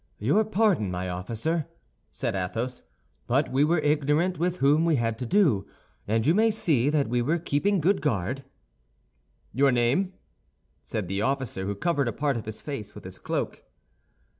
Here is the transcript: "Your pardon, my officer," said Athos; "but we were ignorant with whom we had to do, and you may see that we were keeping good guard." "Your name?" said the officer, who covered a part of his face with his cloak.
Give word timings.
"Your 0.17 0.43
pardon, 0.43 0.89
my 0.89 1.07
officer," 1.09 1.67
said 2.11 2.33
Athos; 2.33 2.81
"but 3.27 3.51
we 3.51 3.63
were 3.63 3.77
ignorant 3.77 4.39
with 4.39 4.57
whom 4.57 4.83
we 4.83 4.95
had 4.95 5.19
to 5.19 5.27
do, 5.27 5.67
and 6.07 6.25
you 6.25 6.33
may 6.33 6.49
see 6.49 6.89
that 6.89 7.07
we 7.07 7.21
were 7.21 7.37
keeping 7.37 7.79
good 7.79 8.01
guard." 8.01 8.43
"Your 9.53 9.71
name?" 9.71 10.13
said 10.83 11.07
the 11.07 11.21
officer, 11.21 11.67
who 11.67 11.75
covered 11.75 12.07
a 12.07 12.13
part 12.13 12.35
of 12.35 12.45
his 12.45 12.63
face 12.63 12.95
with 12.95 13.03
his 13.03 13.19
cloak. 13.19 13.61